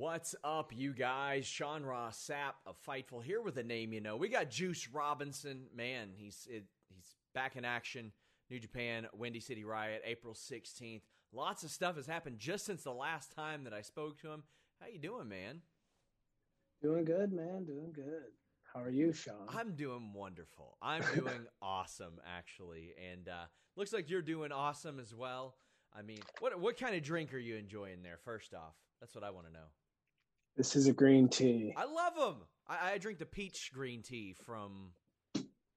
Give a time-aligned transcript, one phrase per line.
[0.00, 1.44] What's up, you guys?
[1.44, 4.16] Sean Ross Sapp of Fightful here with a name you know.
[4.16, 5.66] We got Juice Robinson.
[5.76, 8.10] Man, he's it, he's back in action.
[8.48, 11.02] New Japan, Windy City Riot, April 16th.
[11.34, 14.44] Lots of stuff has happened just since the last time that I spoke to him.
[14.80, 15.60] How you doing, man?
[16.80, 17.66] Doing good, man.
[17.66, 18.32] Doing good.
[18.72, 19.48] How are you, Sean?
[19.50, 20.78] I'm doing wonderful.
[20.80, 23.44] I'm doing awesome, actually, and uh,
[23.76, 25.56] looks like you're doing awesome as well.
[25.94, 28.16] I mean, what what kind of drink are you enjoying there?
[28.24, 29.66] First off, that's what I want to know.
[30.60, 31.72] This is a green tea.
[31.74, 32.42] I love them.
[32.68, 34.90] I, I drink the peach green tea from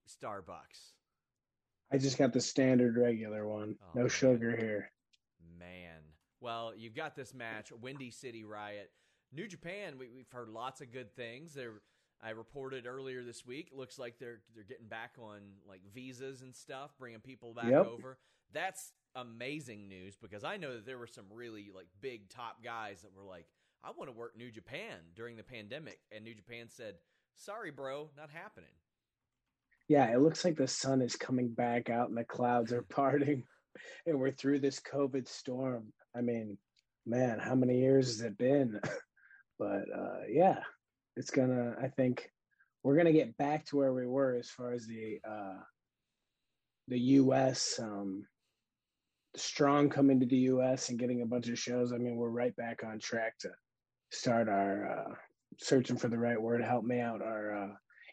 [0.09, 0.91] Starbucks.
[1.89, 3.77] I just got the standard regular one.
[3.81, 4.09] Oh, no man.
[4.09, 4.91] sugar here.
[5.57, 6.01] Man.
[6.41, 8.91] Well, you've got this match, Windy City Riot.
[9.31, 11.53] New Japan, we, we've heard lots of good things.
[11.53, 11.81] They're,
[12.21, 13.69] I reported earlier this week.
[13.73, 17.85] Looks like they're they're getting back on like visas and stuff, bringing people back Yep.
[17.85, 18.17] over.
[18.51, 23.03] That's amazing news because I know that there were some really like big top guys
[23.03, 23.45] that were like,
[23.83, 26.95] I want to work New Japan during the pandemic, and New Japan said,
[27.35, 28.69] "Sorry, bro, not happening."
[29.89, 33.43] Yeah, it looks like the sun is coming back out and the clouds are parting
[34.05, 35.91] and we're through this COVID storm.
[36.15, 36.57] I mean,
[37.05, 38.79] man, how many years has it been?
[39.59, 40.59] but uh yeah,
[41.15, 42.29] it's gonna I think
[42.83, 45.59] we're gonna get back to where we were as far as the uh
[46.87, 48.25] the US um
[49.35, 51.91] strong coming to the US and getting a bunch of shows.
[51.91, 53.49] I mean, we're right back on track to
[54.13, 55.13] start our uh
[55.57, 57.69] searching for the right word, help me out, our uh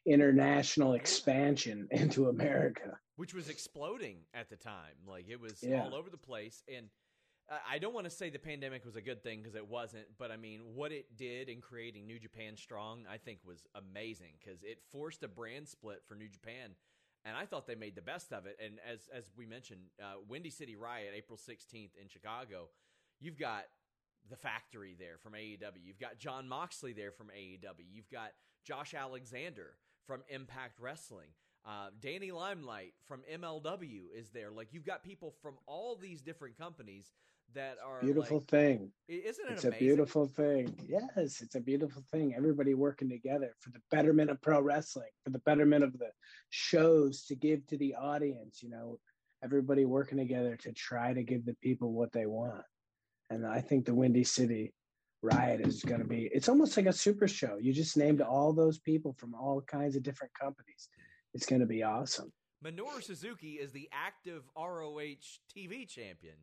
[0.06, 2.99] international expansion into America.
[3.16, 4.97] which was exploding at the time.
[5.06, 5.83] Like it was Yeah.
[5.84, 6.62] all over the place.
[6.75, 6.88] And
[7.69, 10.31] I- don't want to say the pandemic was a good thing because it wasn't, but
[10.31, 14.62] I mean, what it did in creating New Japan strong, I think was amazing because
[14.62, 16.71] it forced a brand split for New Japan.
[17.27, 18.56] And I thought they made the best of it.
[18.65, 22.71] And as as we mentioned, uh, Windy City Riot, April sixteenth in Chicago,
[23.19, 23.65] you've got
[24.31, 25.83] the factory there from AEW.
[25.85, 27.85] You've got Jon Moxley there from AEW.
[27.93, 28.31] You've got
[28.65, 29.75] Josh Alexander
[30.07, 31.29] from Impact Wrestling.
[31.67, 34.51] Uh, Danny Limelight from MLW is there.
[34.51, 37.13] Like you've got people from all these different companies
[37.53, 38.93] that are Beautiful like- thing.
[39.09, 39.75] Isn't it It's amazing?
[39.75, 40.75] a beautiful thing.
[40.89, 42.33] Yes, it's a beautiful thing.
[42.35, 46.11] Everybody working together for the betterment of pro wrestling, for the betterment of the
[46.51, 49.01] shows to give to the audience, you know,
[49.43, 52.62] everybody working together to try to give the people what they want.
[53.31, 54.73] And I think the Windy City
[55.23, 57.59] Riot is going to be, it's almost like a super show.
[57.61, 60.89] You just named all those people from all kinds of different companies.
[61.33, 62.33] It's going to be awesome.
[62.65, 66.35] Minoru Suzuki is the active ROH TV champion,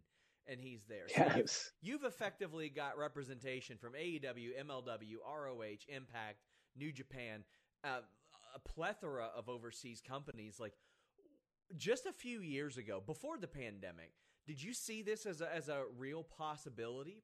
[0.47, 1.07] and he's there.
[1.09, 1.71] So you- Yes.
[1.81, 6.37] you've effectively got representation from AEW, MLW, ROH, Impact,
[6.75, 7.43] New Japan,
[7.83, 8.01] uh,
[8.55, 10.59] a plethora of overseas companies.
[10.59, 10.73] Like
[11.75, 14.13] just a few years ago, before the pandemic,
[14.47, 17.23] did you see this as a, as a real possibility?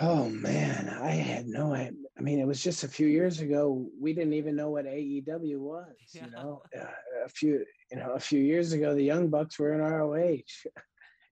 [0.00, 3.86] Oh man, I had no I, I mean it was just a few years ago
[4.00, 6.26] we didn't even know what AEW was, Yeah.
[6.26, 6.62] you know.
[6.78, 6.84] Uh,
[7.26, 10.42] a few you know, a few years ago the Young Bucks were in ROH.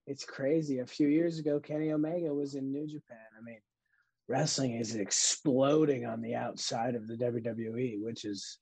[0.07, 0.79] It's crazy.
[0.79, 3.19] A few years ago Kenny Omega was in New Japan.
[3.39, 3.61] I mean,
[4.27, 8.57] wrestling is exploding on the outside of the WWE, which is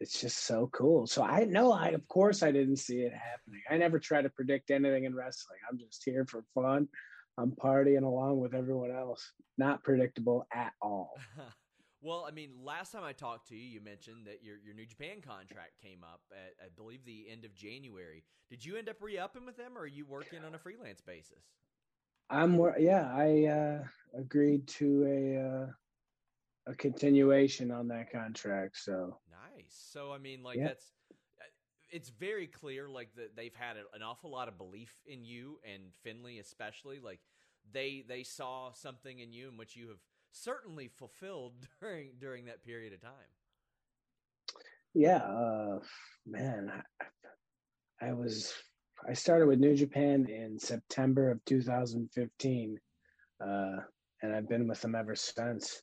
[0.00, 1.06] it's just so cool.
[1.06, 3.62] So I know I of course I didn't see it happening.
[3.70, 5.58] I never try to predict anything in wrestling.
[5.70, 6.88] I'm just here for fun.
[7.36, 9.32] I'm partying along with everyone else.
[9.58, 11.12] Not predictable at all.
[12.00, 14.86] well, I mean, last time I talked to you, you mentioned that your your New
[14.86, 18.24] Japan contract came up at I believe the end of January.
[18.50, 21.44] Did you end up re-upping with them, or are you working on a freelance basis?
[22.30, 23.84] I'm yeah, I uh,
[24.18, 28.76] agreed to a uh, a continuation on that contract.
[28.76, 29.47] So Nice.
[29.72, 30.68] So I mean, like Yeah.
[30.68, 31.44] that's uh,
[31.90, 35.94] it's very clear like that they've had an awful lot of belief in you and
[36.02, 37.00] Finlay especially.
[37.00, 37.20] Like
[37.72, 40.00] they they saw something in you in which you have
[40.32, 43.12] certainly fulfilled during during that period of time.
[44.94, 45.80] Yeah, uh,
[46.26, 46.72] man,
[48.00, 48.52] I, I was
[49.08, 52.78] I started with New Japan in September of 2015,
[53.40, 53.76] uh,
[54.22, 55.82] and I've been with them ever since.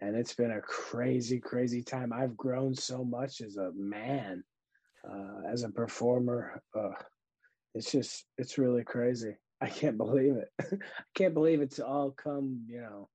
[0.00, 2.12] And it's been a crazy, crazy time.
[2.12, 4.44] I've grown so much as a man,
[5.08, 6.62] uh, as a performer.
[6.78, 6.90] Uh,
[7.74, 9.36] it's just, it's really crazy.
[9.60, 10.50] I can't believe it.
[10.60, 13.08] I can't believe it's all come, you know,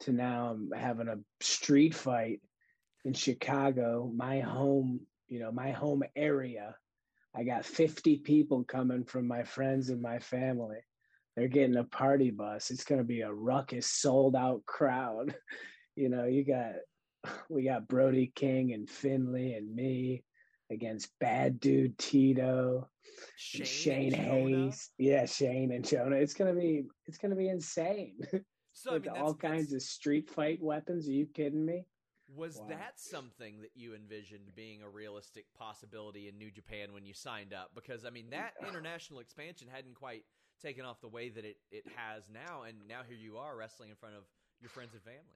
[0.00, 2.40] to now I'm having a street fight
[3.04, 6.74] in Chicago, my home, you know, my home area.
[7.34, 10.78] I got 50 people coming from my friends and my family.
[11.36, 12.70] They're getting a party bus.
[12.70, 15.34] It's going to be a ruckus, sold out crowd.
[16.00, 16.72] you know, you got,
[17.50, 20.24] we got Brody King and Finlay and me
[20.70, 22.88] against Bad Dude Tito,
[23.36, 24.92] Shane, Shane Haste.
[24.98, 26.16] Yeah, Shane and Jonah.
[26.16, 28.18] It's gonna be it's gonna be insane.
[28.72, 31.08] So With I mean, all kinds of street fight weapons.
[31.08, 31.84] Are you kidding me?
[32.34, 32.68] Was Wow.
[32.68, 37.52] that something that you envisioned being a realistic possibility in New Japan when you signed
[37.52, 37.72] up?
[37.74, 40.24] Because I mean, that international expansion hadn't quite
[40.62, 43.90] taken off the way that it, it has now, and now here you are wrestling
[43.90, 44.22] in front of
[44.60, 45.34] your friends and family.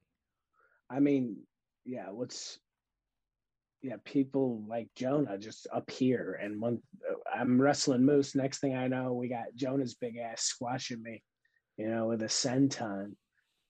[0.91, 1.39] I mean,
[1.85, 2.59] yeah, what's
[3.83, 6.81] yeah, people like Jonah just appear and when
[7.33, 11.23] I'm wrestling Moose, next thing I know, we got Jonah's big ass squashing me,
[11.77, 13.13] you know, with a senton.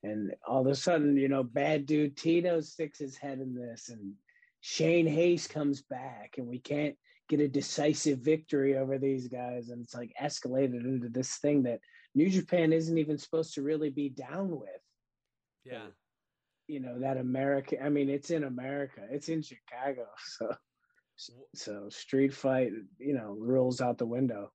[0.02, 3.88] And all of a sudden, you know, bad dude Tito sticks his head in this
[3.88, 4.12] and
[4.61, 6.94] Shane Haste comes back and we can't
[7.28, 9.70] get a decisive victory over these guys.
[9.70, 11.81] And it's like escalated into this thing that
[12.14, 14.81] New Japan isn't even supposed to really be down with
[15.64, 15.87] Yeah.
[16.69, 17.82] You know that America.
[17.82, 19.02] I mean, it's in America.
[19.11, 20.06] It's in Chicago.
[21.16, 24.50] So, so street fight, you know, rules out the window.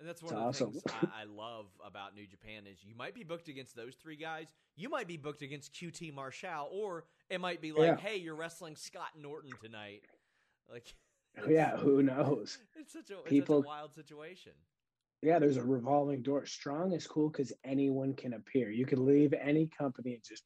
[0.00, 0.72] And that's It's one of the awesome.
[0.72, 0.82] things
[1.14, 4.48] I, I love about New Japan is you might be booked against those three guys.
[4.74, 7.96] You might be booked against QT Marshall, or it might be like, Yeah.
[7.98, 10.02] hey, you're wrestling Scott Norton tonight.
[10.68, 10.92] Like,
[11.48, 12.58] Yeah, who knows?
[12.76, 14.52] It's such a People- such a wild situation.
[15.22, 16.44] Yeah, there's a revolving door.
[16.46, 18.70] Strong is cool because anyone can appear.
[18.72, 20.42] You can leave any company and just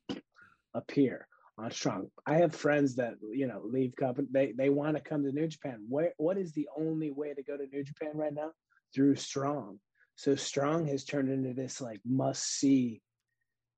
[0.76, 1.26] appear
[1.58, 2.08] on Strong.
[2.26, 4.28] I have friends that you know leave company.
[4.30, 5.84] They they want to come to New Japan.
[5.88, 8.50] Where what is the only way to go to New Japan right now?
[8.94, 9.78] Through Strong.
[10.16, 13.00] So Strong has turned into this like must see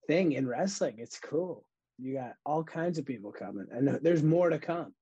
[0.06, 0.97] thing in wrestling.
[0.99, 1.65] It's cool.
[1.99, 4.95] You got all kinds of people coming, and there's more to come.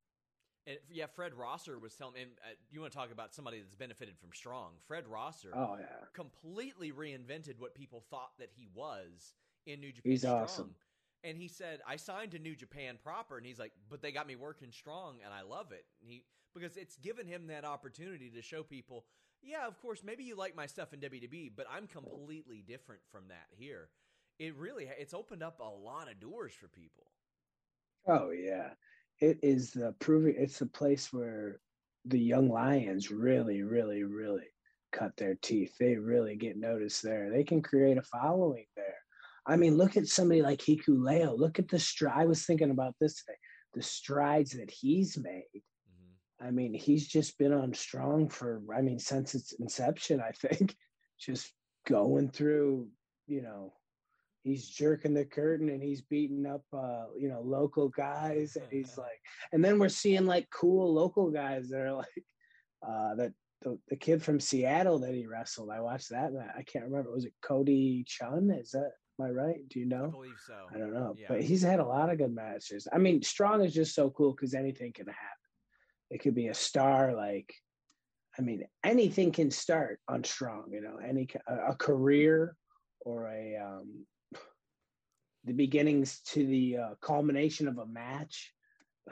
[0.67, 2.23] And yeah, Fred Rosser was telling me.
[2.23, 4.73] And, uh, you want to talk about somebody that's benefited from Strong?
[4.87, 9.35] Fred Rosser Oh yeah, completely reinvented what people thought that he was
[9.67, 10.11] in New Japan.
[10.11, 10.43] He's Strong.
[10.43, 10.75] awesome.
[11.27, 14.29] And he said, "I signed to New Japan proper," and he's like, "But they got
[14.29, 16.25] me working strong, and I love it." And he
[16.55, 19.05] because it's given him that opportunity to show people,
[19.43, 23.29] yeah, of course, maybe you like my stuff in WWE, but I'm completely different from
[23.29, 23.91] that here.
[24.39, 27.11] It really it's opened up a lot of doors for people.
[28.07, 28.75] Oh yeah,
[29.21, 30.37] it is the proving.
[30.39, 31.61] It's the place where
[32.05, 34.47] the young lions really, really, really
[34.93, 35.77] cut their teeth.
[35.79, 37.31] They really get noticed there.
[37.31, 39.06] They can create a following there.
[39.47, 41.39] I mean, look at somebody like Hikuleo.
[41.39, 42.23] Look at the stride.
[42.23, 43.37] I was thinking about this today.
[43.75, 45.45] The strides that he's made.
[45.55, 48.61] hmm I mean, he's just been on strong for.
[48.77, 50.21] I mean, since its inception.
[50.21, 50.75] I think
[51.21, 51.53] just
[51.87, 52.89] going through.
[53.29, 53.73] You know,
[54.47, 58.97] he's jerking the curtain and he's beating up uh you know local guys and he's
[58.97, 59.21] like
[59.53, 62.25] and then we're seeing like cool local guys that are like
[62.87, 66.63] uh that the, the kid from seattle that he wrestled i watched that and i
[66.63, 70.07] can't remember was it cody chhun is that am i right do you know?
[70.07, 70.55] I believe so.
[70.75, 71.27] i don't know Yeah.
[71.29, 74.33] but he's had a lot of good matches i mean strong is just so cool
[74.33, 75.21] because anything can happen
[76.11, 77.53] it could be a star like
[78.39, 82.57] i mean anything can start on strong you know any a, a career
[83.01, 84.07] or a um
[85.47, 88.53] the beginnings to the uh, culmination of a match.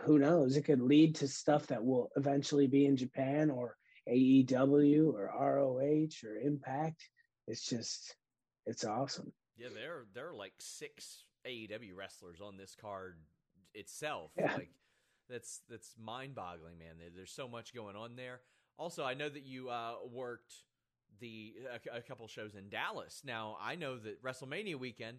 [0.00, 0.56] Who knows?
[0.56, 3.76] It could lead to stuff that will eventually be in Japan or
[4.10, 7.08] AEW or ROH or Impact.
[7.46, 8.16] It's just,
[8.66, 9.32] it's awesome.
[9.56, 13.16] Yeah, there there are like six AEW wrestlers on this card
[13.74, 14.32] itself.
[14.38, 14.54] Yeah.
[14.54, 14.70] Like
[15.28, 16.96] that's that's mind boggling, man.
[17.14, 18.40] There's so much going on there.
[18.78, 20.54] Also, I know that you uh, worked
[21.20, 21.54] the
[21.92, 23.22] a, a couple shows in Dallas.
[23.24, 25.18] Now, I know that WrestleMania weekend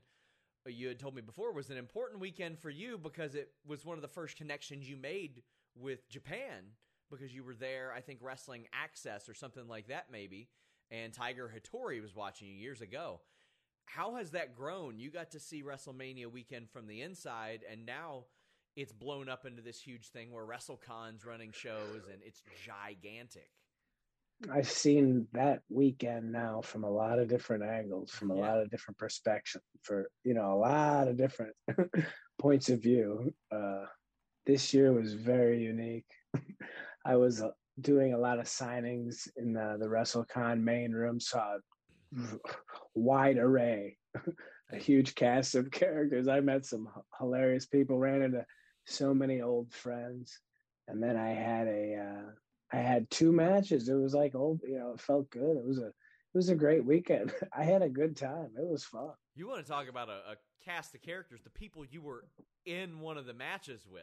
[0.66, 3.86] uh, you had told me before was an important weekend for you because it was
[3.86, 5.44] one of the first connections you made
[5.76, 6.64] with Japan
[7.10, 7.94] because you were there.
[7.96, 10.50] I think wrestling Access or something like that, maybe.
[10.92, 13.22] And Tiger Hattori was watching you years ago
[13.86, 15.00] how has that grown?
[15.00, 18.26] You got to see WrestleMania weekend from the inside, and now
[18.76, 23.50] it's blown up into this huge thing where WrestleCon's running shows, and it's gigantic.
[24.52, 28.42] I've seen that weekend now from a lot of different angles, from a yeah.
[28.42, 31.54] lot of different perspectives, for you know a lot of different
[32.40, 33.34] points of view.
[33.52, 33.86] Uh,
[34.46, 36.06] this year was very unique.
[37.06, 37.52] I was uh,
[37.82, 41.60] doing a lot of signings in the, the WrestleCon main room, saw a
[42.94, 43.98] wide array,
[44.72, 46.28] a huge cast of characters.
[46.28, 48.46] I met some hilarious people, ran into
[48.86, 50.40] so many old friends,
[50.88, 52.32] and then I had a uh,
[52.76, 53.90] I had two matches.
[53.90, 55.58] It was like old, you know, it felt good.
[55.58, 57.34] It was a it was a great weekend.
[57.58, 58.52] I had a good time.
[58.58, 59.12] It was fun.
[59.36, 62.26] You want to talk about a, a cast of characters, the people you were
[62.66, 64.02] in one of the matches with.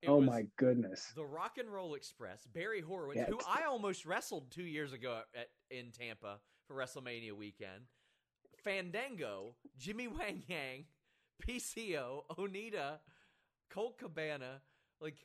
[0.00, 1.12] It oh my goodness!
[1.14, 3.26] The Rock and Roll Express, Barry Horowitz, yeah.
[3.26, 7.84] who I almost wrestled two years ago at, in Tampa for WrestleMania weekend.
[8.62, 10.84] Fandango, Jimmy Wang Yang,
[11.46, 12.98] PCO, Onita,
[13.70, 14.60] Colt Cabana.
[15.00, 15.16] Like,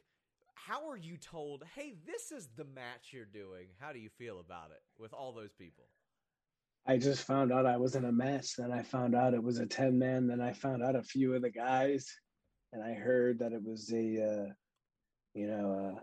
[0.53, 3.67] how are you told, hey, this is the match you're doing?
[3.79, 5.85] How do you feel about it with all those people?
[6.87, 8.55] I just found out I was in a match.
[8.55, 10.25] Then I found out it was a 10 man.
[10.27, 12.07] Then I found out a few of the guys.
[12.71, 14.53] And I heard that it was a, uh,
[15.33, 15.99] you know,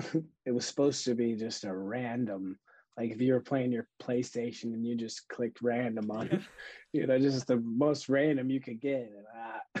[0.00, 2.56] uh, it was supposed to be just a random,
[2.98, 6.40] like if you were playing your PlayStation and you just clicked random on it,
[6.92, 9.12] you know, just the most random you could get.
[9.16, 9.24] And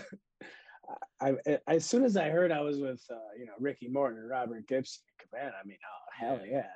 [1.20, 1.34] I,
[1.66, 4.30] I, as soon as I heard I was with uh, you know Ricky Morton and
[4.30, 6.68] Robert Gibson and Cabana, I mean, oh hell yeah,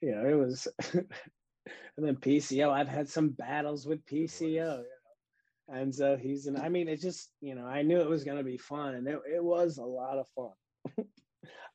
[0.00, 0.66] you know it was.
[0.92, 1.06] and
[1.96, 4.82] then PCO, I've had some battles with PCO, you know,
[5.68, 6.56] and so he's an.
[6.56, 9.20] I mean, it just you know I knew it was gonna be fun, and it
[9.32, 11.06] it was a lot of fun.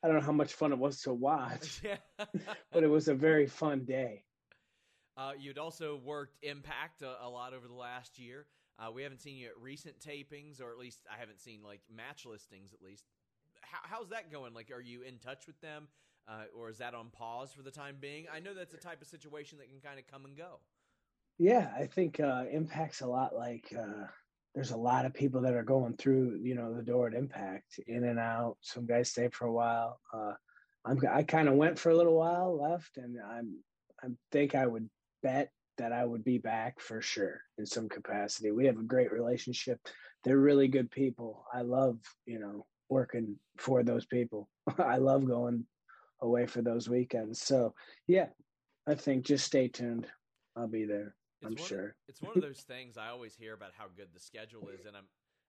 [0.02, 1.96] I don't know how much fun it was to watch, yeah.
[2.72, 4.24] but it was a very fun day.
[5.16, 8.46] Uh, you'd also worked Impact a, a lot over the last year.
[8.78, 11.80] Uh, we haven't seen you at recent tapings, or at least I haven't seen like
[11.94, 12.74] match listings.
[12.74, 13.04] At least,
[13.62, 14.52] How, how's that going?
[14.52, 15.88] Like, are you in touch with them,
[16.28, 18.26] uh, or is that on pause for the time being?
[18.32, 20.60] I know that's a type of situation that can kind of come and go.
[21.38, 23.74] Yeah, I think uh, Impact's a lot like.
[24.56, 27.78] There's a lot of people that are going through, you know, the door at Impact,
[27.86, 28.56] in and out.
[28.62, 30.00] Some guys stay for a while.
[30.12, 30.32] Uh,
[30.86, 33.58] I'm, I kind of went for a little while, left, and I'm,
[34.02, 34.88] I think I would
[35.22, 38.50] bet that I would be back for sure in some capacity.
[38.50, 39.78] We have a great relationship.
[40.24, 41.44] They're really good people.
[41.52, 44.48] I love, you know, working for those people.
[44.78, 45.66] I love going
[46.22, 47.42] away for those weekends.
[47.42, 47.74] So,
[48.06, 48.28] yeah,
[48.86, 50.06] I think just stay tuned.
[50.56, 51.14] I'll be there.
[51.42, 51.94] It's I'm sure.
[52.08, 54.96] It's one of those things I always hear about how good the schedule is and
[54.96, 55.04] I'm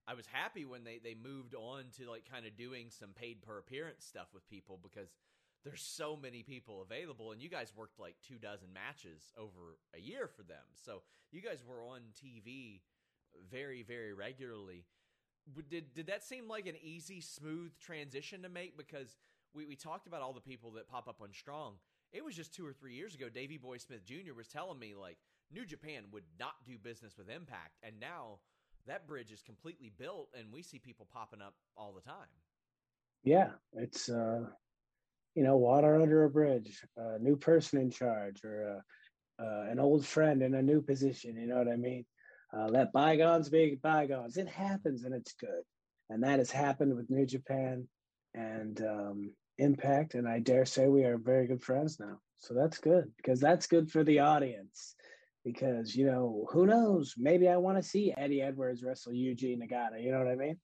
[0.08, 3.41] I was happy when they they moved on to like kind of doing some paid
[3.41, 5.10] per appearance stuff with people because
[5.63, 10.00] there's so many people available and you guys worked like two dozen matches over a
[10.00, 10.63] year for them.
[10.74, 11.01] So
[11.32, 12.82] you guys were on tv
[13.50, 14.86] very very regularly.
[15.70, 18.77] Did did that seem like an easy smooth transition to make?
[18.77, 19.17] Because
[19.53, 21.75] we, we talked about all the people that pop up on strong.
[22.13, 24.96] It was just two or three years ago Davey boy smith jr was telling me
[24.96, 25.17] like
[25.54, 28.39] new japan would not do business with impact and now
[28.86, 32.27] that bridge is completely built and we see people popping up all the time
[33.24, 34.46] yeah it's uh
[35.38, 38.82] you know, water under a bridge, a new person in charge, or
[39.39, 41.38] uh, uh, an old friend in a new position.
[41.38, 42.06] You know what I mean?
[42.51, 44.38] Uh, let bygones be bygones.
[44.38, 45.62] It happens and it's good.
[46.10, 47.88] And that has happened with New Japan
[48.34, 50.16] and um, Impact.
[50.16, 52.18] And I dare say we are very good friends now.
[52.39, 54.96] So that's good because that's good for the audience.
[55.48, 57.13] Because, you know, who knows?
[57.18, 60.04] Maybe I want to see Eddie Edwards wrestle Yuji Nagata.
[60.04, 60.58] You know what I mean?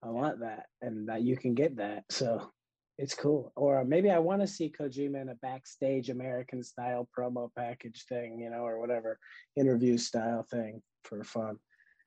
[0.00, 0.66] I want that.
[0.80, 2.04] And that you can get that.
[2.08, 2.52] So
[2.98, 3.52] it's cool.
[3.56, 8.38] Or maybe I want to see Kojima in a backstage American style promo package thing,
[8.38, 9.18] you know, or whatever
[9.56, 11.56] interview style thing for fun.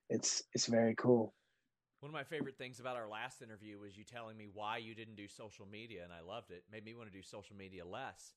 [0.10, 1.34] It's it's very cool.
[2.00, 4.96] One of my favorite things about our last interview was you telling me why you
[4.96, 6.64] didn't do social media, and I loved it.
[6.72, 8.36] Made me want to do social media less.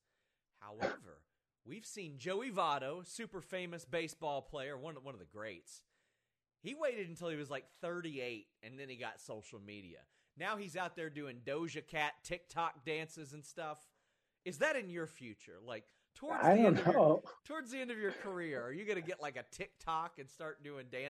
[0.59, 1.21] However,
[1.65, 5.83] we've seen Joey Votto, super famous baseball player, one one of the greats.
[6.61, 9.99] He waited until he was like 38, and then he got social media.
[10.37, 13.77] Now he's out there doing Doja Cat TikTok dances and stuff.
[14.45, 15.57] Is that in your future?
[15.65, 15.83] Like
[16.15, 16.81] towards I the end know.
[16.81, 19.43] Of your, towards the end of your career, are you going to get like a
[19.51, 21.09] TikTok and start doing dance?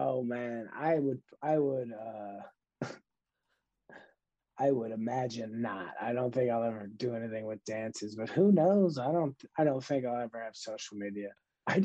[0.00, 2.86] Oh man, I would I would uh
[4.58, 5.92] I would imagine not.
[6.00, 8.98] I don't think I'll ever do anything with dances, but who knows?
[8.98, 9.36] I don't.
[9.58, 11.28] I don't think I'll ever have social media.
[11.66, 11.82] I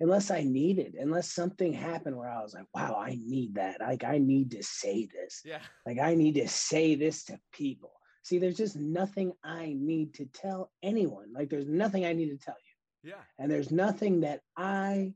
[0.00, 3.80] unless I need it, unless something happened where I was like, "Wow, I need that."
[3.80, 5.42] Like I need to say this.
[5.44, 5.60] Yeah.
[5.86, 7.92] Like I need to say this to people.
[8.24, 11.32] See, there's just nothing I need to tell anyone.
[11.32, 13.10] Like there's nothing I need to tell you.
[13.12, 13.22] Yeah.
[13.38, 15.14] And there's nothing that I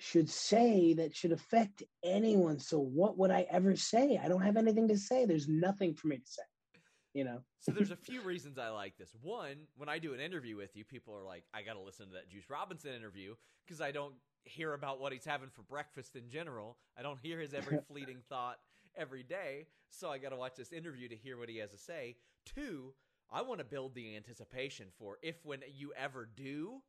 [0.00, 2.58] should say that should affect anyone.
[2.58, 4.18] So what would I ever say?
[4.22, 5.26] I don't have anything to say.
[5.26, 6.42] There's nothing for me to say.
[7.12, 7.40] You know.
[7.58, 9.10] so there's a few reasons I like this.
[9.20, 12.06] One, when I do an interview with you, people are like, I got to listen
[12.06, 13.34] to that Juice Robinson interview
[13.66, 14.14] because I don't
[14.44, 16.76] hear about what he's having for breakfast in general.
[16.96, 18.58] I don't hear his every fleeting thought
[18.96, 19.66] every day.
[19.90, 22.14] So I got to watch this interview to hear what he has to say.
[22.46, 22.94] Two,
[23.30, 26.80] I want to build the anticipation for if when you ever do,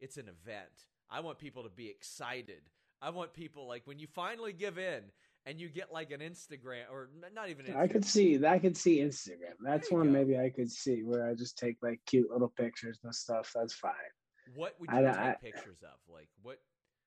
[0.00, 0.84] it's an event.
[1.10, 2.62] I want people to be excited.
[3.00, 5.02] I want people like when you finally give in
[5.44, 7.66] and you get like an Instagram or not even.
[7.66, 7.76] Instagram.
[7.76, 9.54] I could see that I could see Instagram.
[9.64, 10.10] That's one go.
[10.10, 13.52] maybe I could see where I just take like cute little pictures and stuff.
[13.54, 13.92] That's fine.
[14.54, 16.12] What would you I, take I, pictures of?
[16.12, 16.58] Like what?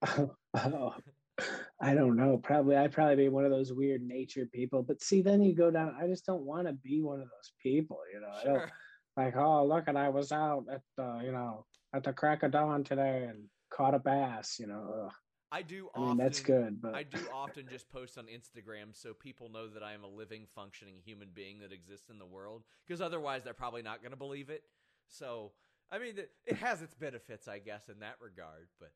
[0.55, 0.95] Oh,
[1.79, 2.37] I don't know.
[2.37, 4.83] Probably I'd probably be one of those weird nature people.
[4.83, 5.95] But see, then you go down.
[6.01, 7.99] I just don't want to be one of those people.
[8.13, 8.51] You know, sure.
[8.51, 8.71] I don't
[9.25, 9.37] like.
[9.37, 12.83] Oh, look, and I was out at the you know at the crack of dawn
[12.83, 14.57] today and caught a bass.
[14.59, 15.05] You know.
[15.05, 15.13] Ugh.
[15.51, 15.89] I do.
[15.95, 19.67] I mean, that's good, but I do often just post on Instagram so people know
[19.67, 22.63] that I am a living, functioning human being that exists in the world.
[22.87, 24.63] Because otherwise, they're probably not going to believe it.
[25.07, 25.53] So,
[25.91, 28.67] I mean, it has its benefits, I guess, in that regard.
[28.79, 28.91] But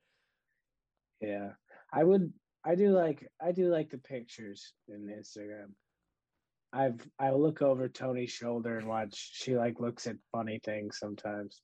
[1.21, 1.51] yeah,
[1.91, 2.31] I would.
[2.63, 3.27] I do like.
[3.41, 5.71] I do like the pictures in Instagram.
[6.71, 9.31] I've I look over Toni's shoulder and watch.
[9.33, 11.61] She like looks at funny things sometimes.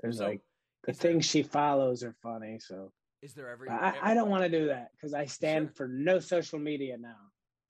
[0.00, 0.40] There's so, like
[0.86, 2.58] the things there, she follows are funny.
[2.58, 2.90] So
[3.24, 3.70] is there ever?
[3.70, 5.74] I, I don't want to do that because I stand sure.
[5.74, 7.16] for no social media now.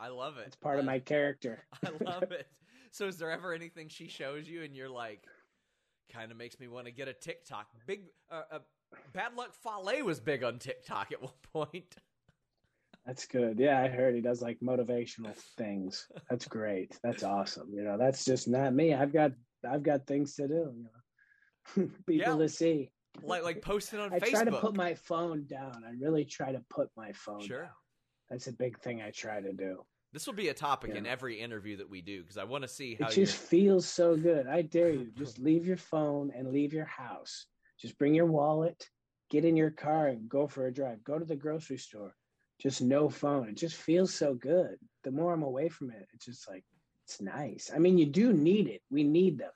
[0.00, 0.48] I love it.
[0.48, 1.64] It's part I, of my character.
[1.86, 2.48] I love it.
[2.90, 5.24] So, is there ever anything she shows you and you're like,
[6.12, 7.66] kind of makes me want to get a TikTok?
[7.86, 8.58] Big, uh, uh,
[9.12, 11.96] Bad Luck Fale was big on TikTok at one point.
[13.06, 13.58] That's good.
[13.58, 16.06] Yeah, I heard he does like motivational things.
[16.28, 16.98] That's great.
[17.02, 17.70] That's awesome.
[17.72, 18.94] You know, that's just not me.
[18.94, 19.32] I've got
[19.68, 20.72] I've got things to do.
[20.74, 22.36] You know, people yeah.
[22.36, 22.90] to see
[23.22, 24.30] like like posting on I Facebook.
[24.30, 25.82] try to put my phone down.
[25.86, 27.62] I really try to put my phone sure.
[27.62, 27.70] down.
[28.30, 29.84] That's a big thing I try to do.
[30.12, 30.98] This will be a topic yeah.
[30.98, 33.86] in every interview that we do because I want to see how it just feels
[33.86, 34.46] so good.
[34.46, 37.46] I dare you, just leave your phone and leave your house.
[37.80, 38.88] Just bring your wallet,
[39.30, 41.02] get in your car, and go for a drive.
[41.04, 42.14] Go to the grocery store.
[42.60, 43.48] Just no phone.
[43.48, 44.76] It just feels so good.
[45.02, 46.64] The more I'm away from it, it's just like
[47.04, 47.70] it's nice.
[47.74, 48.82] I mean, you do need it.
[48.90, 49.50] We need them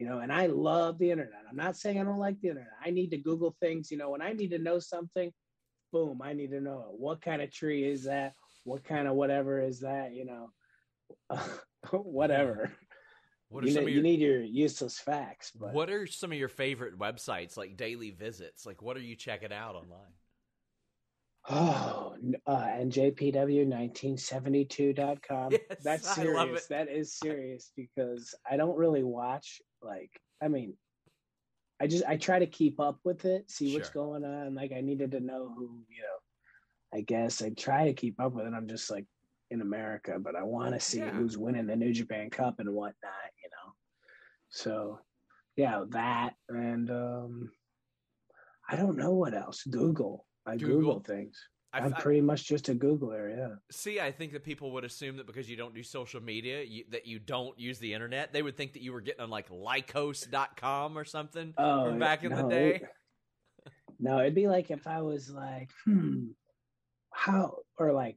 [0.00, 1.42] you know and i love the internet.
[1.48, 2.72] I'm not saying i don't like the internet.
[2.84, 5.30] I need to google things you know when i need to know something
[5.92, 8.34] boom i need to know what kind of tree is that?
[8.64, 10.50] What kind of whatever is that you know?
[11.92, 12.72] Whatever.
[13.48, 15.72] What you, know, your, you, need your useless facts but.
[15.72, 18.64] what are some of your favorite websites like daily visits?
[18.64, 20.12] Like what are you checking out online
[21.48, 22.14] Oh,
[22.46, 25.52] uh, njpw1972.com.
[25.70, 26.66] Yes, That's serious.
[26.66, 30.74] That is serious because I don't really watch like, I mean,
[31.80, 34.06] I just I try to keep up with it, see what's sure.
[34.06, 34.54] going on.
[34.54, 36.18] Like I needed to know who, you know.
[36.92, 38.52] I guess I try to keep up with it.
[38.52, 39.06] I'm just like
[39.50, 41.10] in America, but I want to see yeah.
[41.10, 43.72] who's winning the New Japan Cup and whatnot, you know.
[44.50, 44.98] So,
[45.56, 47.50] yeah, that and um
[48.68, 49.64] I don't know what else.
[49.64, 50.26] Google.
[50.46, 51.38] I Google, Google things.
[51.72, 53.54] I, am pretty much just a Googler, yeah.
[53.70, 56.84] See, I think that people would assume that because you don't do social media, you,
[56.90, 58.32] that you don't use the internet.
[58.32, 62.24] They would think that you were getting on like lycos.com or something oh, from back
[62.24, 62.74] in no, the day.
[62.74, 62.82] It,
[64.00, 66.28] no, it'd be like if I was like, hmm,
[67.12, 68.16] how, or like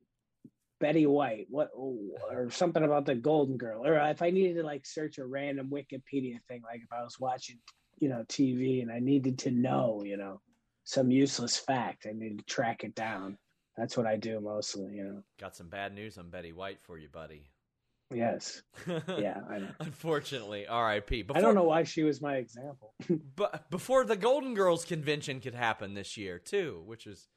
[0.80, 4.88] Betty White, what, or something about the Golden Girl, or if I needed to like
[4.88, 7.60] search a random Wikipedia thing, like if I was watching,
[8.00, 10.42] you know, TV and I needed to know, you know,
[10.84, 13.38] some useless fact, I need to track it down
[13.78, 15.24] that's what I do mostly, you know.
[15.40, 17.50] Got some bad news on Betty White for you, buddy.
[18.14, 18.62] Yes.
[19.18, 19.70] Yeah, I know.
[19.80, 21.24] Unfortunately, R.I.P.
[21.24, 22.94] Before, I don't know why she was my example.
[23.36, 27.28] but before the Golden Girls convention could happen this year too, which is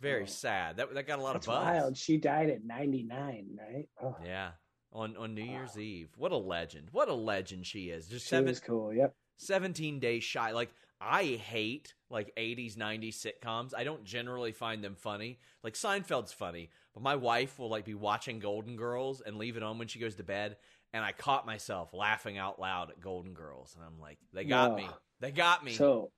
[0.00, 0.26] very oh.
[0.26, 0.76] sad.
[0.76, 1.64] That that got a lot That's of buzz.
[1.64, 1.96] Wild.
[1.96, 3.88] She died at 99, right?
[4.02, 4.16] Oh.
[4.24, 4.50] Yeah.
[4.92, 6.10] On on New Year's Eve.
[6.16, 6.88] What a legend.
[6.92, 8.08] What a legend she is.
[8.08, 8.92] Just she seven, cool.
[8.92, 9.14] Yep.
[9.38, 10.52] 17 days shy.
[10.52, 13.72] Like I hate like 80s, 90s sitcoms.
[13.76, 15.38] I don't generally find them funny.
[15.62, 19.62] Like Seinfeld's funny, but my wife will like be watching Golden Girls and leave it
[19.62, 20.56] on when she goes to bed.
[20.92, 24.76] And I caught myself laughing out loud at Golden Girls, and I'm like, they got
[24.76, 24.88] me.
[25.20, 25.72] They got me.
[25.72, 26.10] So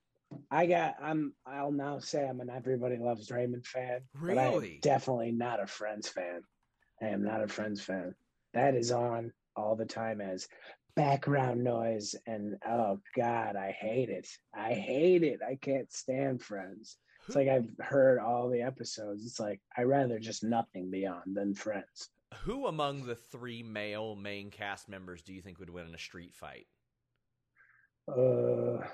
[0.51, 0.95] I got.
[1.03, 1.33] I'm.
[1.47, 4.01] I'll now say I'm an Everybody Loves Raymond fan.
[4.15, 4.81] Really?
[4.83, 6.43] But I definitely not a Friends fan.
[7.03, 8.15] I am not a Friends fan.
[8.55, 10.47] That is on all the time as
[10.99, 16.97] background noise and oh god i hate it i hate it i can't stand friends
[17.25, 21.55] it's like i've heard all the episodes it's like i rather just nothing beyond than
[21.55, 22.09] friends
[22.43, 25.99] Who among the three male main cast members do you think would win in a
[25.99, 26.67] street fight?
[28.09, 28.85] uh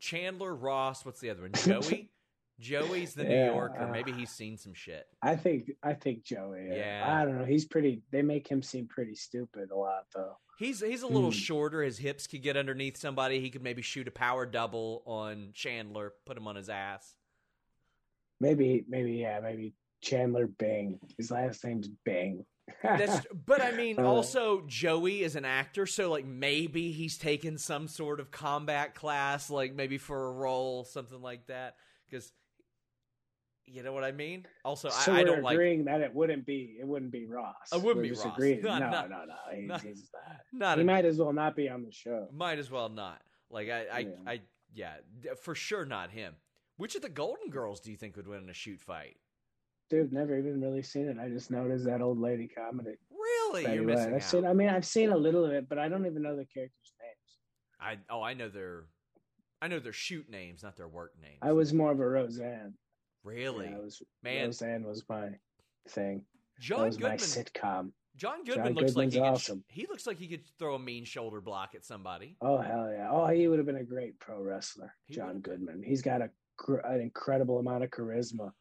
[0.00, 1.52] Chandler, Ross, what's the other one?
[1.54, 2.10] Joey?
[2.60, 3.80] Joey's the New Yorker.
[3.80, 5.06] uh, Maybe he's seen some shit.
[5.22, 7.04] i think i think joey Yeah.
[7.06, 10.80] i don't know he's pretty they make him seem pretty stupid a lot though He's
[10.80, 11.36] he's a little Hmm.
[11.38, 11.82] shorter.
[11.82, 13.40] His hips could get underneath somebody.
[13.40, 17.14] He could maybe shoot a power double on Chandler, put him on his ass.
[18.40, 22.44] maybe maybe yeah maybe chandler bing his last name's bing
[22.82, 27.58] That's, but I mean, Uh, also Joey is an actor, so like maybe he's taken
[27.58, 31.76] some sort of combat class, like maybe for a role, something like that.
[32.08, 32.32] Because
[33.66, 34.46] you know what I mean.
[34.64, 35.54] Also, so I, I don't like.
[35.54, 37.54] agreeing that it wouldn't be it wouldn't be Ross.
[37.72, 38.24] It wouldn't We're be Ross.
[38.26, 38.62] agreeing.
[38.64, 39.06] No, No, no.
[39.06, 39.34] no, no.
[39.54, 39.76] He's, No.
[39.78, 40.36] he's not.
[40.52, 42.28] Not he might as well not be on the show.
[42.32, 43.20] Might as well not.
[43.50, 44.08] Like I, I, Yeah.
[44.26, 44.40] I,
[44.74, 44.94] yeah,
[45.42, 46.34] for sure not him.
[46.76, 49.16] Which of the Golden Girls do you think would win in a shoot fight?
[49.90, 51.18] Dude, never even really seen it.
[51.20, 52.94] I just noticed that old lady comedy.
[53.10, 54.22] Really, you're missing I've out.
[54.22, 54.46] seen.
[54.46, 56.94] I mean, I've seen a little of it, but I don't even know the characters'
[57.00, 57.38] names.
[57.80, 58.84] I oh, I know their,
[59.60, 61.38] I know their shoot names, not their work names.
[61.42, 62.74] I was more of a Roseanne.
[63.24, 64.46] Really Yeah, was, Man.
[64.46, 65.30] Roseanne was my
[65.88, 66.24] thing.
[66.60, 67.10] John that was Goodman.
[67.12, 67.92] my sitcom.
[68.16, 69.26] John Goodman John looks like Goodman's he could.
[69.26, 69.64] awesome.
[69.68, 72.36] He looks like he could throw a mean shoulder block at somebody.
[72.40, 73.08] Oh hell yeah!
[73.10, 75.42] Oh, he would have been a great pro wrestler, He John would've.
[75.42, 75.82] Goodman.
[75.82, 76.30] He's got a
[76.84, 78.52] an incredible amount of charisma.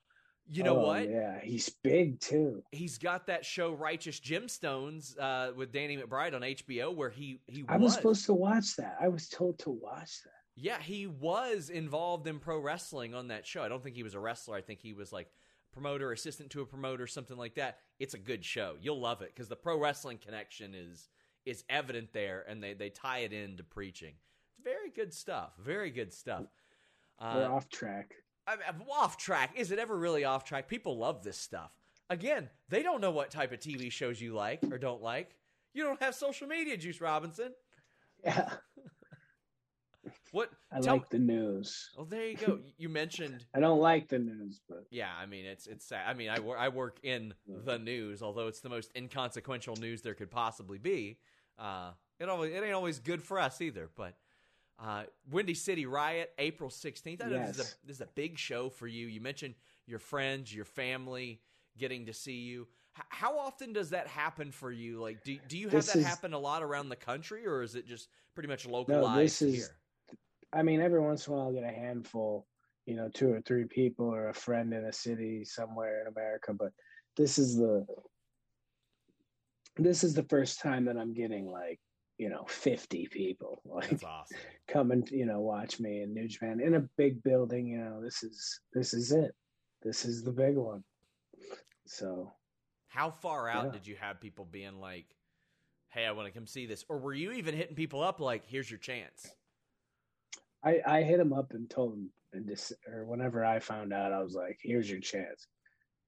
[0.52, 1.08] You know Oh, what?
[1.10, 2.64] Yeah, he's big too.
[2.72, 7.64] He's got that show Righteous Gemstones uh, with Danny McBride on HBO, where he he
[7.68, 8.96] I was supposed to watch that.
[9.02, 10.32] I was told to watch that.
[10.62, 13.64] Yeah, he was involved in pro wrestling on that show.
[13.64, 14.56] I don't think he was a wrestler.
[14.58, 15.30] I think he was like
[15.72, 17.78] promoter, assistant to a promoter, something like that.
[18.00, 18.76] It's a good show.
[18.82, 21.08] You'll love it because the pro wrestling connection is
[21.46, 24.16] is evident there, and they they tie it into preaching.
[24.58, 25.52] It's very good stuff.
[25.58, 26.46] Very good stuff.
[27.22, 28.16] We're Uh, off track.
[28.48, 29.52] I mean, off track.
[29.56, 30.68] Is it ever really off track?
[30.68, 31.72] People love this stuff.
[32.10, 35.36] Again, they don't know what type of TV shows you like or don't like.
[35.74, 37.54] You don't have social media, Juice Robinson.
[38.24, 38.50] Yeah,
[40.32, 40.50] What?
[40.72, 41.90] I tell like the news.
[41.98, 42.60] Well, there you go.
[42.78, 46.04] You mentioned I don't like the news, but Yeah, I mean it's it's sad.
[46.08, 50.02] I mean I, wor- I work in the news, although it's the most inconsequential news
[50.02, 51.18] there could possibly be.
[51.58, 53.90] Uh, it always it ain't always good for us either.
[53.96, 54.16] But
[54.82, 57.22] uh, Windy City Riot, April sixteenth.
[57.24, 57.76] I know this is Yes.
[57.84, 59.08] a this is a big show for you.
[59.08, 59.56] You mentioned
[59.88, 61.42] your friends, your family
[61.78, 62.68] getting to see you.
[62.98, 65.02] H- how often does that happen for you?
[65.02, 67.62] Like, do do you have This that is- happen a lot around the country, or
[67.62, 69.76] is it just pretty much localized this is- here?
[70.54, 72.48] I mean, every once in a while I'll get a handful,
[72.86, 76.54] you know, two or three people or a friend in a city somewhere in America.
[76.54, 76.74] But
[77.16, 77.86] this is the
[79.78, 81.80] this is the first time that I'm getting like,
[82.18, 84.38] you know, fifty people like That's awesome.
[84.68, 87.68] come and you know watch me in New Japan in a big building.
[87.68, 89.32] You know, this is this is it.
[89.82, 90.84] This is the big one.
[91.88, 92.32] So
[92.88, 93.72] How far out Yeah.
[93.72, 95.16] did you have people being like,
[95.90, 98.46] "Hey, I want to come see this," or were you even hitting people up like,
[98.48, 99.36] "Here's your chance"?
[100.64, 104.14] I I hit him up and told him and just or whenever I found out,
[104.14, 105.48] I was like, "Here's your chance,"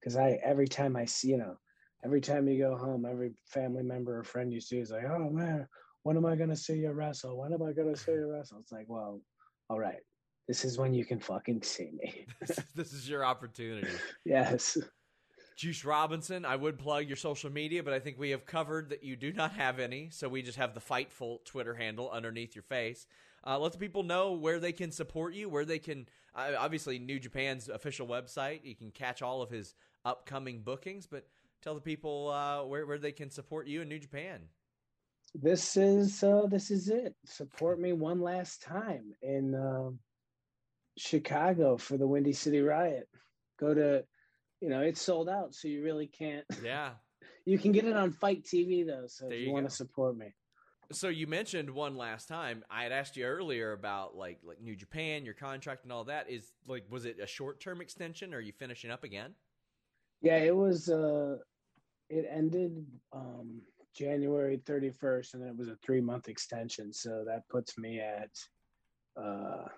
[0.00, 1.56] because I every time I see you know,
[2.04, 5.30] every time you go home, every family member or friend you see is like, "Oh
[5.30, 5.66] man,
[6.02, 7.38] when am I gonna see you wrestle?
[7.38, 9.20] When am I gonna see you wrestle?" It's like, well,
[9.68, 10.00] all right,
[10.48, 12.26] this is when you can fucking see me.
[12.46, 13.88] this, this is your opportunity.
[14.24, 14.78] yes,
[15.56, 19.04] Juice Robinson, I would plug your social media, but I think we have covered that
[19.04, 22.62] you do not have any, so we just have the Fightful Twitter handle underneath your
[22.62, 23.06] face.
[23.46, 26.98] Uh, let the people know where they can support you, where they can, uh, obviously,
[26.98, 28.60] New Japan's official website.
[28.64, 29.74] You can catch all of his
[30.04, 31.26] upcoming bookings, but
[31.62, 34.40] tell the people uh, where, where they can support you in New Japan.
[35.34, 37.14] this is uh, this is it.
[37.26, 39.98] Support me one last time in um
[40.98, 43.08] Chicago for the Windy City Riot.
[43.58, 44.04] Go to,
[44.60, 46.44] you know, it's sold out, so you really can't.
[46.62, 46.90] Yeah.
[47.44, 49.74] You can get it on FITE TV though, so There if you you, want to
[49.74, 50.32] support me.
[50.92, 52.64] So you mentioned one last time.
[52.70, 56.28] I had asked you earlier about like like New Japan, your contract, and all that.
[56.30, 59.34] Is like was it a short term extension, or are you finishing up again?
[60.20, 60.88] Yeah, it was.
[60.88, 61.38] uh
[62.08, 63.62] It ended um
[63.94, 66.92] January thirty first, and then it was a three month extension.
[66.92, 68.30] So that puts me at
[69.16, 69.68] uh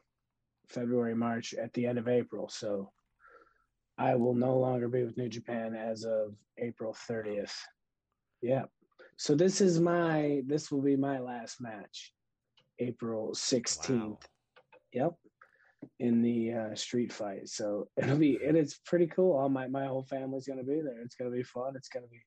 [0.69, 2.49] February, March, at the end of April.
[2.49, 2.93] So
[3.99, 7.57] I will no longer be with New Japan as of April thirtieth.
[8.43, 8.65] Yeah.
[9.17, 10.43] So this is my.
[10.47, 12.13] This will be my last match,
[12.79, 14.01] April sixteenth.
[14.01, 14.19] Wow.
[14.93, 15.13] Yep.
[16.01, 17.49] In the uh, street fight.
[17.49, 19.37] So it'll be and it's pretty cool.
[19.37, 21.03] All my, my whole family's gonna be there.
[21.03, 21.75] It's gonna be fun.
[21.77, 22.23] It's gonna be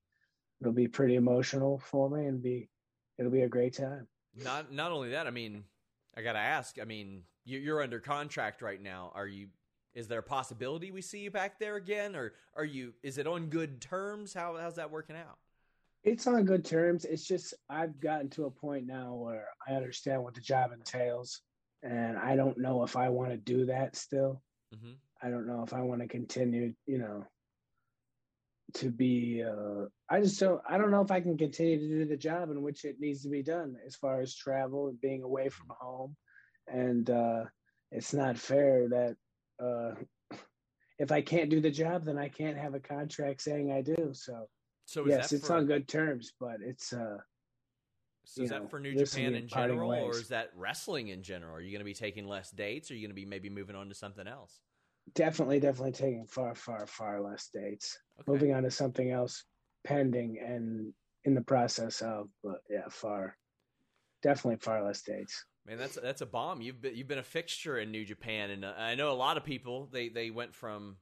[0.62, 2.70] it'll be pretty emotional for me and be
[3.18, 4.08] it'll be a great time.
[4.36, 5.64] Not not only that, I mean,
[6.16, 6.78] I gotta ask.
[6.80, 9.12] I mean, you're under contract right now.
[9.16, 9.48] Are you?
[9.96, 12.94] Is there a possibility we see you back there again, or are you?
[13.02, 14.34] Is it on good terms?
[14.36, 15.40] How how's that working out?
[16.08, 17.04] It's on good terms.
[17.04, 21.42] It's just I've gotten to a point now where I understand what the job entails,
[21.84, 24.42] and I don't know if I want to do that still.
[24.74, 24.94] Mm-hmm.
[25.22, 27.26] I don't know if I want to continue, you know,
[28.76, 29.44] to be.
[29.46, 30.62] Uh, I just don't.
[30.70, 33.22] I don't know if I can continue to do the job in which it needs
[33.24, 36.16] to be done, as far as travel and being away from home,
[36.70, 37.44] and uh,
[37.92, 39.16] it's not fair that
[39.62, 39.92] uh,
[41.00, 44.12] if I can't do the job, then I can't have a contract saying I do.
[44.14, 44.48] So,
[44.88, 46.94] so yes, it's on good terms, but it's.
[46.94, 47.18] uh
[48.24, 51.56] so is know, that for New Japan in general, or is that wrestling in general?
[51.56, 52.92] Are you going to be taking less dates?
[52.92, 54.60] Or are you going to be maybe moving on to something else?
[55.16, 57.98] Definitely, definitely taking far, far, far less dates.
[58.20, 58.30] Okay.
[58.30, 59.46] Moving on to something else
[59.86, 63.38] pending and in the process of, but yeah, far,
[64.24, 65.46] definitely far less dates.
[65.66, 66.62] Man, that's that's a bomb.
[66.62, 69.38] You've been you've been a fixture in New Japan, and uh, I know a lot
[69.38, 69.90] of people.
[69.92, 70.98] They they went from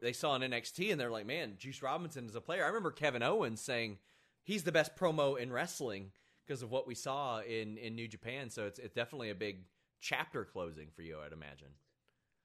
[0.00, 2.90] they saw in NXT, and they're like, "Man, Juice Robinson is a player." I remember
[2.90, 3.98] Kevin Owens saying
[4.44, 6.12] he's the best promo in wrestling
[6.46, 8.50] because of what we saw in in New Japan.
[8.50, 9.64] So it's it's definitely a big
[10.00, 11.68] chapter closing for you, I'd imagine.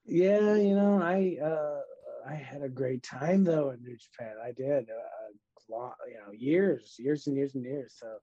[0.06, 1.82] Yeah, you know, I uh,
[2.28, 4.36] I had a great time though in New Japan.
[4.44, 7.96] I did, a lot, you know, years, years and years and years.
[7.98, 8.18] So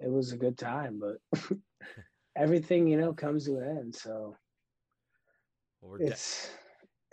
[0.00, 1.40] it was a good time, but
[2.36, 3.94] everything you know comes to an end.
[3.94, 4.36] So
[5.80, 6.61] well, it's de-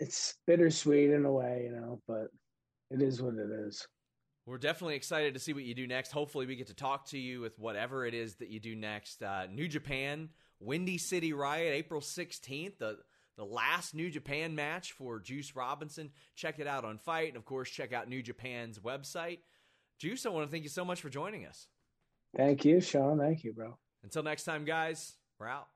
[0.00, 2.28] it's bittersweet in a way, you know, but
[2.90, 3.86] it is what it is.
[4.46, 6.10] We're definitely excited to see what you do next.
[6.10, 9.22] Hopefully, we get to talk to you with whatever it is that you do next.
[9.22, 12.96] Uh, New Japan, Windy City Riot, April 16th, the,
[13.36, 16.10] the last New Japan match for Juice Robinson.
[16.34, 17.28] Check it out on FITE.
[17.28, 19.38] And of course, check out New Japan's website.
[19.98, 21.68] Juice, I want to thank you so much for joining us.
[22.36, 23.18] Thank you, Sean.
[23.18, 23.76] Thank you, bro.
[24.02, 25.68] Until next time, guys, we're out.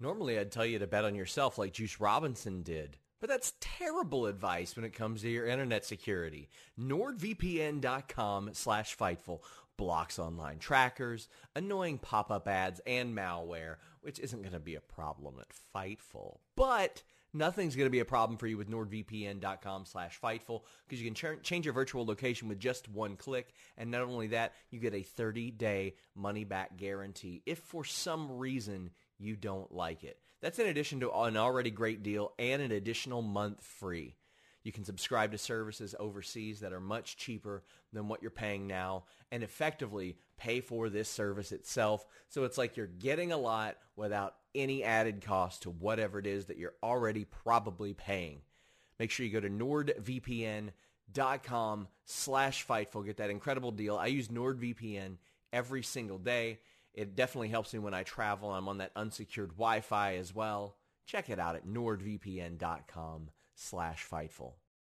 [0.00, 2.98] Normally, I'd tell you to bet on yourself like Juice Robinson did.
[3.20, 6.50] But that's terrible advice when it comes to your internet security.
[6.78, 9.40] NordVPN.com slash Fightful
[9.76, 15.36] blocks online trackers, annoying pop-up ads, and malware, which isn't going to be a problem
[15.40, 16.38] at Fightful.
[16.54, 17.02] But
[17.32, 21.14] nothing's going to be a problem for you with nordvpn.com slash fightful because you can
[21.14, 24.94] ch- change your virtual location with just one click and not only that you get
[24.94, 31.00] a 30-day money-back guarantee if for some reason you don't like it that's in addition
[31.00, 34.14] to an already great deal and an additional month free.
[34.62, 39.04] You can subscribe to services overseas that are much cheaper than what you're paying now
[39.32, 42.06] and effectively pay for this service itself.
[42.28, 46.44] So it's like you're getting a lot without any added cost to whatever it is
[46.46, 48.42] that you're already probably paying.
[48.98, 50.68] Make sure you go to nordvpn.com
[52.04, 53.06] slash Fightful.
[53.06, 53.96] Get that incredible deal.
[53.96, 55.16] I use NordVPN
[55.54, 56.58] every single day.
[56.94, 58.52] It definitely helps me when I travel.
[58.52, 60.76] I'm on that unsecured Wi-Fi as well.
[61.06, 64.52] Check it out at nordvpn.com slash Fightful.